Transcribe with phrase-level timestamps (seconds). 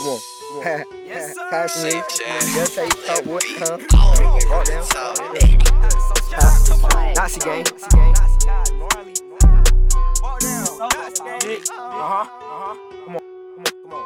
[0.00, 0.20] Come on.
[1.50, 1.90] Pass me.
[1.90, 3.76] Just say talk what, huh?
[4.48, 4.86] Walk down.
[7.16, 7.64] Nazi gang.
[7.68, 8.64] Nazi gang.
[11.76, 12.24] Uh-huh.
[12.24, 12.76] Uh-huh.
[13.04, 13.20] Come on.
[13.60, 13.70] Come on.
[13.84, 14.04] Come on.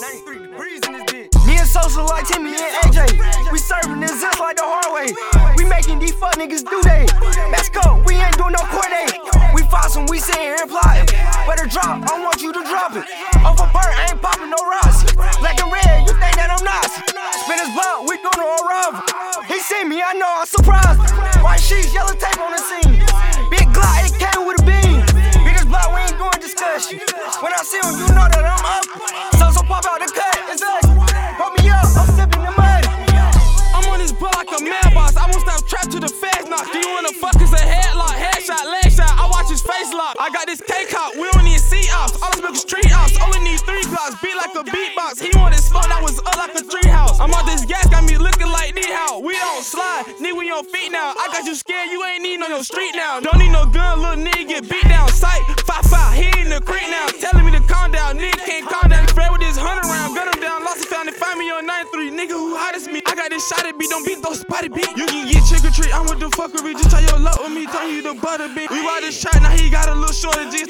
[0.00, 1.46] 93 degrees in this bitch.
[1.46, 3.50] Me and Sosa like Timmy and AJ.
[3.50, 5.10] We serving this zip like the hard way.
[5.56, 7.06] We making these fuck niggas do they.
[7.50, 8.00] Let's go.
[8.06, 9.10] We ain't doing no court day.
[9.54, 11.06] We fossing, we sitting here plotting.
[11.46, 13.04] Better drop, I want you to drop it.
[13.44, 15.11] Off a bird, I ain't popping no Rossi.
[15.42, 17.02] Black and red, you think that I'm Nazi.
[17.42, 19.02] Spin his blunt, we doing a rival.
[19.50, 21.02] He see me, I know I'm surprised.
[21.42, 23.02] White sheets, yellow tape on the scene.
[23.50, 25.02] Big Glock, it came with a beam.
[25.42, 27.02] Biggest block, we ain't doing discussion.
[27.42, 28.86] When I see him, you know that I'm up.
[29.42, 30.86] So, so pop out the cut, it's us.
[31.34, 32.86] Put me up, I'm sipping the mud.
[33.74, 35.18] I'm on this butt like a mailbox.
[35.18, 36.70] I won't stop trapped to the fast knock.
[36.70, 39.10] Do you wanna fuck us a headlock, headshot, leg shot?
[39.18, 40.14] I watch his face lock.
[40.22, 42.14] I got this K cop, we don't need see ops.
[42.22, 43.01] All this milk is street ops.
[44.02, 45.22] Beat like a beatbox.
[45.22, 47.22] He wanted smoke that was up like a tree house.
[47.22, 49.22] I'm on this gas, got me looking like knee how.
[49.22, 51.14] We don't slide, need we on feet now.
[51.14, 53.20] I got you scared, you ain't need on your street now.
[53.22, 55.06] Don't need no gun, little nigga get beat down.
[55.14, 57.06] Sight, five five, he in the creek now.
[57.22, 59.06] Telling me to calm down, nigga can't calm down.
[59.06, 61.62] Spread with his hundred round, gun him down, lost it, found it, find me on
[61.62, 62.10] 93.
[62.10, 63.06] Nigga who hot as me.
[63.06, 64.90] I got this shot at beat, don't beat those spotty beat.
[64.98, 66.74] You can get trick or treat, I'm with the fuckery.
[66.74, 68.66] Just tell your luck with me, tell you the butter beat.
[68.66, 70.61] We ride this shot, now he got a little shorter G.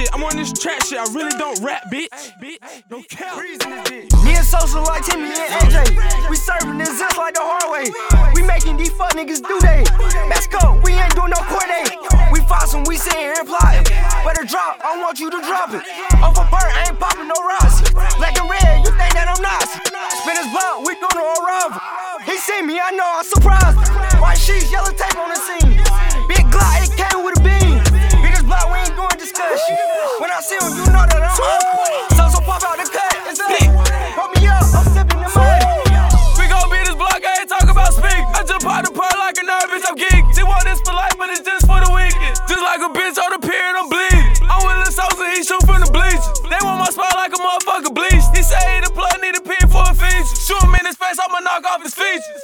[0.00, 0.14] shit.
[0.14, 2.08] I'm on this track shit, I really don't rap, bitch.
[2.88, 3.36] Don't care.
[4.24, 6.30] Me and Sosa like Timmy and AJ.
[6.30, 7.92] We serving this zip like the hard way.
[8.34, 9.84] We making these fuck niggas do they.
[10.28, 11.84] Let's go, we ain't doing no court day.
[12.32, 13.84] We fossing, we sitting here plotting.
[14.24, 15.82] Better drop, I want you to drop it.
[16.22, 17.92] Off a bird, I ain't popping no Rossi.
[18.16, 19.80] Black and red, you think that I'm Nazi.
[20.22, 21.80] Spin his blunt, we doing a rival.
[22.24, 23.76] He see me, I know I'm surprised.
[24.20, 25.09] White sheets, yellow tape
[40.60, 42.36] want this for life, but it's just for the weekend.
[42.44, 44.28] Just like a bitch on the pier, and I'm bleeding.
[44.44, 46.28] I'm with Lil Sosa, he shoot from the bleachers.
[46.44, 48.24] They want my spot like a motherfucker bleach.
[48.36, 50.36] He say he the plug, need a pin for a feature.
[50.36, 52.40] Shoot him in his face, I'ma knock off his features.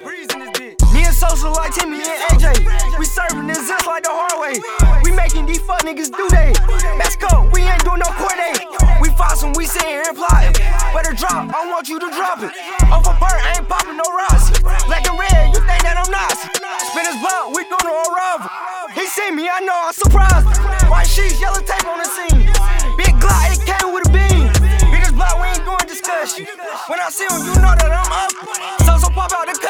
[0.00, 0.80] Reason is bitch.
[0.96, 2.64] Me and Sosa like Timmy and AJ.
[2.96, 4.56] We serving this zip like the hard way.
[5.04, 6.56] We making these fuck niggas do they.
[6.96, 8.32] Let's go, we ain't doing no court.
[9.04, 10.56] We fossing, we sitting here plotting.
[10.96, 12.52] Better drop, I want you to drop it.
[12.88, 13.60] Off a bird, I
[21.00, 22.44] White sheets, yellow tape on the scene.
[22.98, 24.52] Big Glock, it came with a beam.
[24.92, 26.44] Biggest block, we ain't doing discussion.
[26.88, 28.30] When I see him, you know that I'm up.
[28.84, 29.69] So, so pop out the cut.